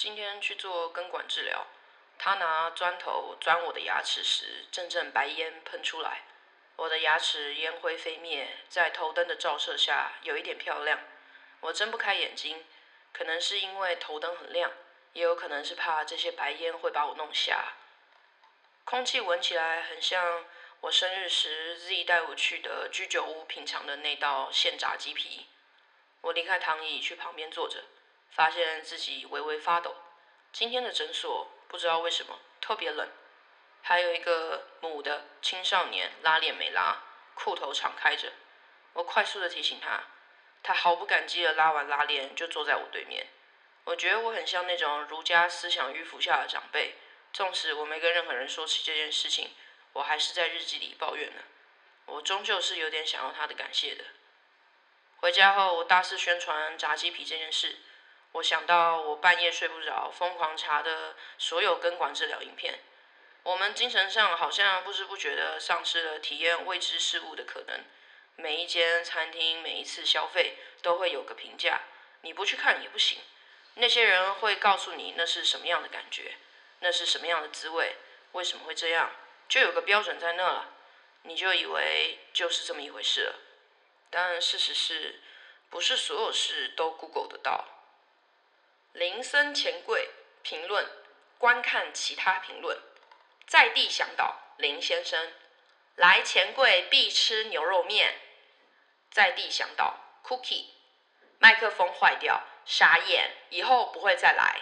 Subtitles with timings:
[0.00, 1.66] 今天去做根管治疗，
[2.16, 6.22] 他拿砖头钻我的牙齿时，阵阵白烟喷出来。
[6.76, 11.00] 我的牙齿烟灰飞灭，在头灯的照射下有一点漂亮。
[11.60, 12.64] 我睁不开眼睛，
[13.12, 14.72] 可能是因为头灯很亮，
[15.12, 17.74] 也有可能是怕这些白烟会把我弄瞎。
[18.86, 20.46] 空气闻起来很像
[20.80, 25.48] 我生日时 Z 带我去的居酒屋品尝的那道现炸鸡皮。
[26.22, 27.84] 我离开躺椅去旁边坐着，
[28.30, 29.96] 发现自己微微发抖。
[30.52, 33.08] 今天的诊所不知道为什么特别冷。
[33.82, 37.02] 还有一个母的青少年拉链没拉，
[37.34, 38.32] 裤头敞开着。
[38.92, 40.02] 我快速的提醒他，
[40.62, 43.28] 他毫不感激的拉完拉链就坐在我对面。
[43.84, 46.96] 我觉得我很像那种儒家思想迂腐下的长辈，
[47.32, 49.54] 纵使我没跟任何人说起这件事情，
[49.94, 51.42] 我还是在日记里抱怨呢。
[52.06, 54.04] 我终究是有点想要他的感谢的。
[55.16, 57.78] 回家后，我大肆宣传炸鸡皮这件事。
[58.32, 62.78] 我想到我半夜睡不着，疯狂查的所有根管治疗影片。
[63.42, 67.80] 我们精神上好像不知不觉的丧失了体验未知事物的可能。
[68.36, 71.80] 每一间餐厅，每一次消费都会有个评价，
[72.20, 73.18] 你不去看也不行。
[73.74, 76.36] 那些人会告诉你那是什么样的感觉，
[76.78, 77.96] 那是什么样的滋味，
[78.32, 79.10] 为什么会这样，
[79.48, 80.72] 就有个标准在那了，
[81.22, 83.34] 你就以为就是这么一回事了。
[84.08, 85.20] 但事实是，
[85.68, 87.79] 不是所有事都 Google 得到。
[88.92, 90.10] 林森钱柜
[90.42, 90.88] 评论，
[91.38, 92.78] 观看其他评论。
[93.46, 95.32] 在地向导林先生，
[95.96, 98.20] 来钱柜必吃牛肉面。
[99.10, 100.66] 在地向导 Cookie，
[101.38, 104.60] 麦克风坏掉，傻眼，以后不会再来。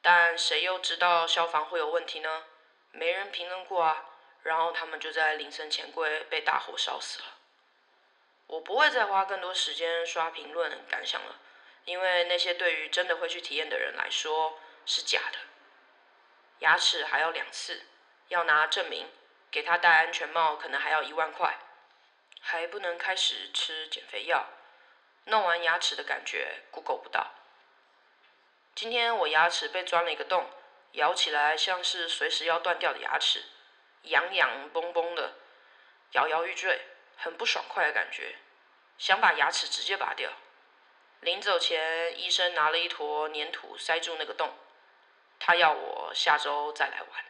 [0.00, 2.44] 但谁又知道消防会有问题呢？
[2.92, 4.04] 没人评论过啊。
[4.44, 7.26] 然后他们就在林森钱柜被大火烧死了。
[8.46, 11.40] 我不会再花更多时间刷评论感想了，
[11.88, 15.38] 因为那些对于真的会去体验的人来说是假的。
[16.58, 17.86] 牙齿还要两次，
[18.28, 19.10] 要拿证明，
[19.50, 21.56] 给他戴安全帽可能还要一万块，
[22.42, 24.50] 还不能开始吃减肥药，
[25.24, 27.32] 弄完牙齿的感觉 Google 不到。
[28.74, 30.50] 今天我牙齿被钻了一个洞，
[30.92, 33.42] 咬起来像是随时要断掉的牙齿，
[34.02, 35.38] 痒痒嘣嘣的，
[36.12, 36.82] 摇摇欲坠，
[37.16, 38.36] 很不爽快的感觉，
[38.98, 40.30] 想把牙齿直接拔掉。
[41.20, 44.52] 临走前，医生拿了一坨粘土塞住那个洞。
[45.40, 47.27] 他要我下周再来玩。